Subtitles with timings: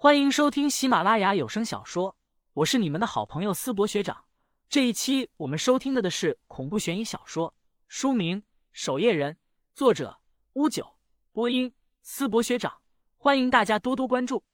[0.00, 2.16] 欢迎收听喜马拉雅有声小说，
[2.52, 4.26] 我是你们的好朋友思博学长。
[4.68, 7.52] 这一期我们收听的的是恐怖悬疑小说，
[7.88, 8.40] 书名
[8.70, 9.34] 《守夜人》，
[9.74, 10.20] 作者
[10.52, 10.86] 乌九，
[11.32, 12.74] 播音思博学长。
[13.16, 14.44] 欢迎大家多多关注。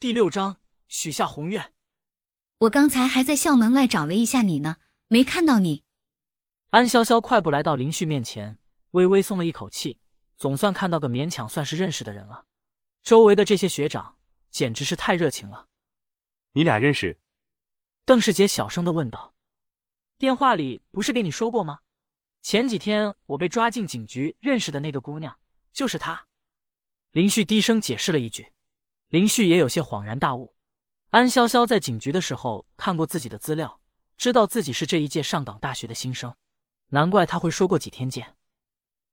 [0.00, 0.56] 第六章，
[0.88, 1.72] 许下宏愿。
[2.58, 5.84] 我刚才还在校门外找了一下你呢，没看到你。
[6.70, 8.58] 安潇潇快步来到林旭面前，
[8.90, 10.00] 微微松了一口气，
[10.36, 12.46] 总算看到个勉强算是认识的人了。
[13.04, 14.15] 周围的这些学长
[14.56, 15.68] 简直是太热情了。
[16.52, 17.20] 你俩认识？
[18.06, 19.34] 邓世杰小声的问道。
[20.16, 21.80] 电话里不是给你说过吗？
[22.40, 25.38] 前几天我被抓进警局，认识的那个姑娘
[25.74, 26.26] 就是她。
[27.10, 28.50] 林旭低声解释了一句。
[29.08, 30.56] 林旭也有些恍然大悟。
[31.10, 33.82] 安潇潇在警局的时候看过自己的资料，
[34.16, 36.34] 知道自己是这一届上港大学的新生，
[36.86, 38.34] 难怪他会说过几天见。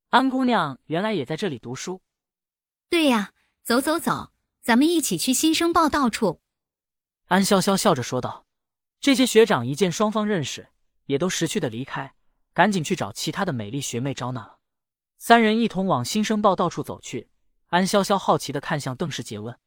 [0.07, 2.01] 安姑娘原来也在这里读书。
[2.89, 4.31] 对呀，走走走，
[4.63, 6.39] 咱们一起去新生报道处。
[7.25, 8.45] 安潇潇笑着说道。
[9.01, 10.69] 这些学长一见双方认识，
[11.07, 12.15] 也都识趣的离开，
[12.53, 14.59] 赶紧去找其他的美丽学妹招纳了。
[15.17, 17.27] 三人一同往新生报道处走去。
[17.67, 19.59] 安潇潇好奇的看向邓世杰问：“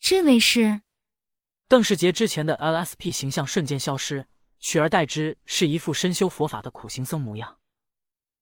[0.00, 0.80] 这位是？”
[1.68, 4.26] 邓世杰之前的 LSP 形象瞬间消失，
[4.58, 7.58] 取而代之是一副深修佛法的苦行僧模样。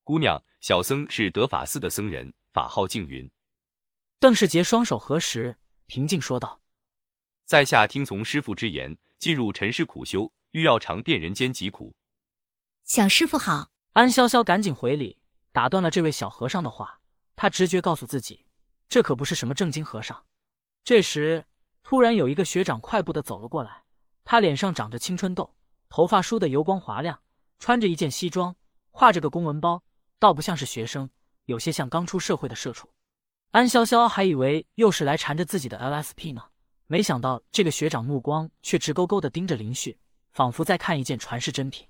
[0.05, 3.29] 姑娘，小僧是德法寺的僧人，法号静云。
[4.21, 6.61] 邓世杰双手合十，平静说道
[7.45, 11.95] ：“在下听从师傅之言，进入尘世苦修，欲要尝遍人间疾苦。”
[12.85, 13.71] 小师傅好。
[13.93, 15.19] 安潇潇赶紧回礼，
[15.53, 17.01] 打断了这位小和尚的话。
[17.37, 18.47] 他直觉告诉自己，
[18.89, 20.25] 这可不是什么正经和尚。
[20.83, 21.45] 这时。
[21.87, 23.85] 突然有一个学长快步的走了过来，
[24.25, 25.55] 他脸上长着青春痘，
[25.91, 27.21] 头发梳得油光滑亮，
[27.59, 28.57] 穿着一件西装，
[28.91, 29.85] 挎着个公文包，
[30.19, 31.11] 倒不像是学生，
[31.45, 32.89] 有些像刚出社会的社畜。
[33.55, 36.43] 安潇潇还以为又是来缠着自己的 LSP 呢，
[36.89, 39.97] 没想到这个学长目光却直勾勾的盯着林旭，
[40.33, 41.87] 仿佛在看一件传世珍品。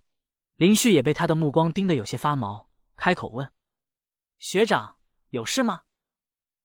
[0.56, 3.50] 林旭也被他的目光盯得有些发毛，开口问
[4.38, 4.96] ：“学长，
[5.30, 5.84] 有事吗？”“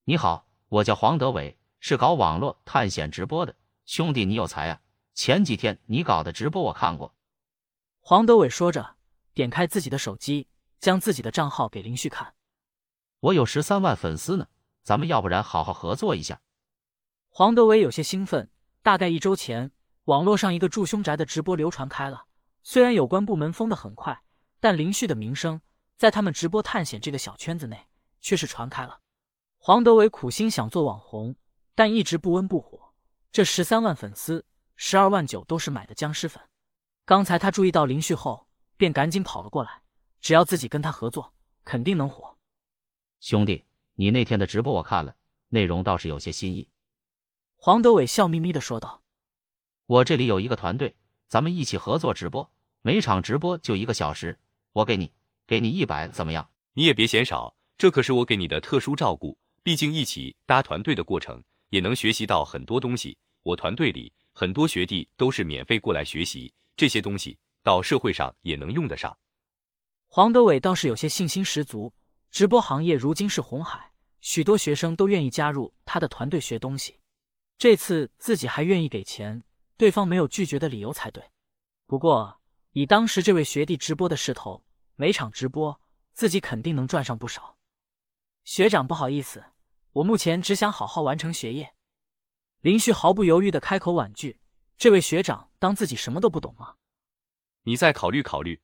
[0.04, 3.56] 你好，我叫黄德伟。”是搞网络探险直播的
[3.86, 4.82] 兄弟，你有才啊！
[5.14, 7.16] 前几天你搞的直播我看过。
[8.02, 8.98] 黄德伟说着，
[9.34, 10.50] 点开自己的手机，
[10.82, 12.34] 将自己的账号给林旭看。
[13.22, 14.50] 我有十三万粉丝呢，
[14.84, 16.42] 咱们要不然好好合作一下？
[17.30, 18.50] 黄德伟有些兴奋。
[18.82, 19.72] 大概一周前，
[20.06, 22.26] 网络上一个住凶宅的直播流传开了。
[22.64, 24.22] 虽然有关部门封的很快，
[24.60, 25.62] 但林旭的名声
[25.98, 27.88] 在他们直播探险这个小圈子内
[28.22, 29.00] 却是传开了。
[29.58, 31.36] 黄德伟苦心想做网红。
[31.76, 32.94] 但一直不温不火，
[33.32, 36.44] 这十三万粉丝，十二万九都是买的僵尸粉。
[37.06, 39.82] 刚才他注意到林旭后，便赶紧跑了过来。
[40.20, 42.38] 只要自己跟他合作，肯定能火。
[43.22, 43.64] 兄弟，
[44.00, 45.14] 你那天的直播我看了，
[45.50, 46.70] 内容倒是有些新意。
[47.58, 49.04] 黄德伟笑眯眯的说道
[49.88, 50.96] ：“我这里有一个团队，
[51.28, 52.50] 咱们一起合作直播，
[52.82, 54.40] 每场直播就一个小时，
[54.72, 55.12] 我给你，
[55.46, 56.50] 给你一百，怎么样？
[56.72, 59.38] 你也别嫌少，这可是我给你的特殊照顾。
[59.64, 63.18] 毕竟一起搭团队的过程。”也能学习到很多东西。
[63.44, 69.16] 我团队里很多学弟都是免费过来学习这些东西，到社会上也能用得上。
[70.08, 71.94] 黄德伟倒是有些信心十足。
[72.32, 73.89] 直播行业如今是红海，
[74.22, 77.00] 许多学生都愿意加入他的团队学东西。
[77.58, 79.44] 这次自己还愿意给钱，
[79.78, 81.24] 对方没有拒绝的理由才对。
[81.86, 82.42] 不过
[82.72, 84.64] 以当时这位学弟直播的势头，
[84.96, 85.82] 每场直播
[86.14, 87.58] 自己肯定能赚上不少。
[88.44, 89.44] 学长，不好意思。
[89.92, 91.74] 我目前只想好好完成学业。
[92.62, 94.40] 林旭毫不犹豫的开口婉拒。
[94.78, 96.76] 这位学长当自己什么都不懂吗？
[97.64, 98.62] 你再考虑考虑。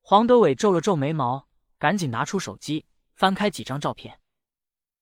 [0.00, 2.84] 黄德伟皱了皱眉毛，赶紧拿出手机，
[3.14, 4.20] 翻开几张照片。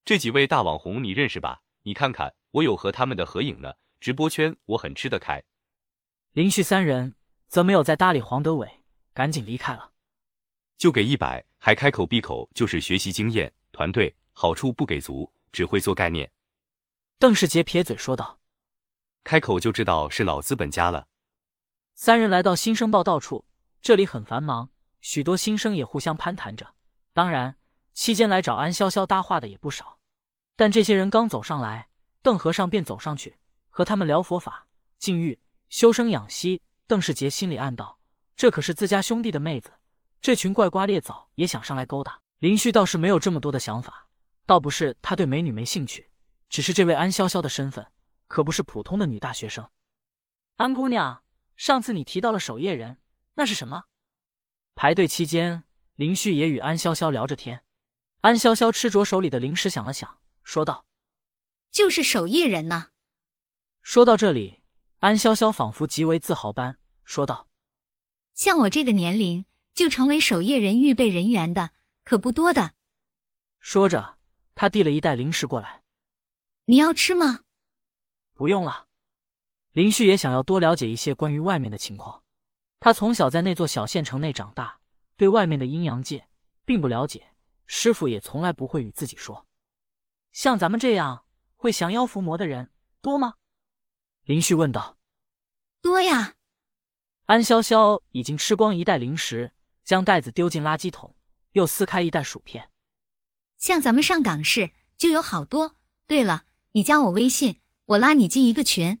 [0.03, 1.61] 这几位大网红你认识吧？
[1.83, 3.73] 你看看，我有和他们的合影呢。
[3.99, 5.43] 直播圈我很吃得开。
[6.31, 7.15] 林旭三人
[7.47, 9.91] 则没有再搭理黄德伟，赶紧离开了。
[10.77, 15.31] 就给一百，还开口闭口就是学习经验、团队好处不给足。
[15.51, 16.31] 只会做概念，
[17.19, 18.39] 邓世杰撇嘴说道
[19.21, 21.09] ：“开口就知道是老资本家了。”
[21.93, 23.43] 三人来到新生报道处，
[23.81, 24.69] 这里很繁忙，
[25.01, 26.73] 许多新生也互相攀谈着。
[27.11, 27.57] 当然，
[27.93, 29.99] 期间来找安潇潇搭话的也不少。
[30.55, 31.89] 但这些人刚走上来，
[32.21, 33.37] 邓和尚便走上去
[33.69, 34.67] 和他们聊佛法、
[34.97, 35.39] 禁欲、
[35.69, 36.61] 修身养息。
[36.87, 37.99] 邓世杰心里暗道：
[38.35, 39.71] 这可是自家兄弟的妹子，
[40.19, 42.19] 这群怪瓜裂枣也想上来勾搭。
[42.39, 44.07] 林旭倒是没有这么多的想法。
[44.45, 46.09] 倒不是他对美女没兴趣，
[46.49, 47.87] 只是这位安潇潇的身份
[48.27, 49.69] 可不是普通的女大学生。
[50.57, 51.23] 安姑娘，
[51.55, 52.97] 上次你提到了守夜人，
[53.35, 53.85] 那是什么？
[54.75, 55.63] 排队期间，
[55.95, 57.63] 林旭也与安潇潇聊着天。
[58.21, 60.85] 安潇潇吃着手里的零食，想了想，说道
[61.71, 62.89] ：“就是守夜人呐。”
[63.81, 64.61] 说到这里，
[64.99, 67.47] 安潇潇仿佛极为自豪般说道
[68.35, 71.71] ：“像我这个年龄就成为守夜人预备人员的，
[72.03, 72.73] 可不多的。”
[73.59, 74.19] 说着，
[74.53, 75.81] 他递了一袋零食过来
[76.65, 77.39] ：“你要吃吗
[78.35, 78.87] ？”“不用了。”
[79.73, 82.23] 林旭也想要多了解一些关于外面的情况。
[82.79, 84.79] 他从小在那座小县城内长大，
[85.15, 86.27] 对外面的阴阳界
[86.65, 87.30] 并不了解，
[87.73, 89.47] 师傅也从来不会与自己说。
[90.33, 91.23] 像咱们这样
[91.55, 92.69] 会降妖伏魔的人
[93.01, 93.35] 多吗？
[94.23, 94.97] 林旭问道。
[95.81, 96.35] 多呀。
[97.27, 99.53] 安潇潇已经吃光一袋零食，
[99.85, 101.15] 将袋子丢进垃圾桶，
[101.53, 102.69] 又撕开一袋薯片。
[103.57, 105.77] 像咱们上港市就有好多。
[106.07, 106.43] 对了，
[106.73, 108.99] 你加我微信，我拉你进一个群。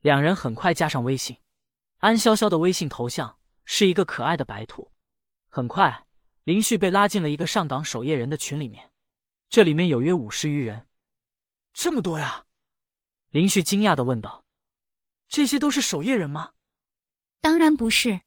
[0.00, 1.38] 两人很快加上微信。
[1.96, 4.92] 安潇潇的微信头像是一个可爱的白兔。
[5.48, 6.06] 很快，
[6.48, 8.90] 林旭被拉进了一个上岗守夜人的群里面，
[9.50, 10.88] 这里面有约五十余人。
[11.74, 12.46] 这么多呀！
[13.28, 14.46] 林旭惊讶的问道
[15.28, 16.52] ：“这些都是守夜人吗
[17.42, 18.22] ？”“当然不是。”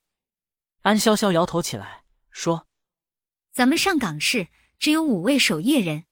[0.81, 2.67] 安潇潇摇头起来说
[3.51, 6.05] ：“咱们上岗市只有五位守夜人，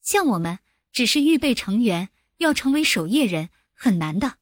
[0.00, 0.60] 像我们
[0.92, 2.08] 只是预备成员，
[2.38, 4.38] 要成为守夜人很难的。”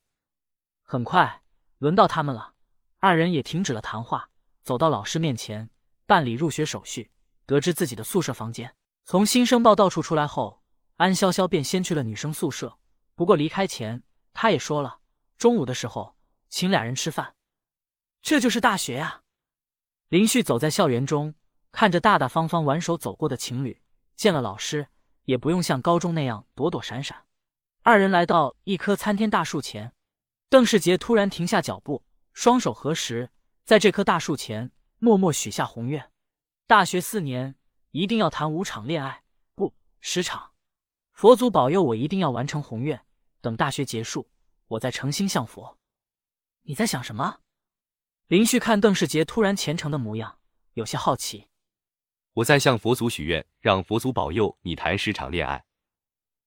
[0.87, 1.43] 很快，
[1.79, 2.55] 轮到他们了。
[2.99, 4.31] 二人也停止了谈话，
[4.62, 5.69] 走到老师面前
[6.08, 7.10] 办理入学手续。
[7.44, 8.75] 得知自己的宿舍房间
[9.05, 10.62] 从新生报道处出来后，
[10.96, 12.78] 安潇潇便先去了女生宿舍。
[13.14, 14.02] 不过离开前，
[14.32, 15.00] 他也说了，
[15.37, 16.16] 中午的时候
[16.49, 17.34] 请俩人吃饭。
[18.22, 19.22] 这就是大学呀！
[20.08, 21.34] 林旭走在校园中，
[21.72, 23.82] 看着大大方方挽手走过的情侣，
[24.16, 24.88] 见了老师
[25.25, 27.25] 也不用像高中那样躲躲闪闪。
[27.82, 29.93] 二人来到一棵参天大树前，
[30.50, 32.04] 邓世杰突然停下脚步。
[32.34, 33.31] 双手合十，
[33.64, 34.70] 在这棵大树前
[35.00, 36.11] 默默许下宏愿：
[36.67, 37.55] 大学四年
[37.93, 39.23] 一定要谈五场恋爱，
[39.55, 40.50] 不十场。
[41.12, 43.00] 佛祖保佑我一定要完成宏愿。
[43.41, 44.29] 等大学结束，
[44.67, 45.79] 我再诚心向佛。
[46.62, 47.39] 你在想什么？
[48.27, 50.41] 林旭看邓世杰突然虔诚的模样，
[50.75, 51.47] 有些好奇。
[52.33, 55.65] 我在向佛祖许愿，让佛祖保佑你谈十场恋爱。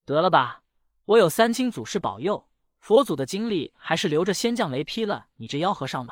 [0.03, 0.63] 得了吧，
[1.05, 2.49] 我有三清祖师保佑。
[2.81, 6.09] 佛祖的精力还是留着先降雷劈了你这妖和尚吧。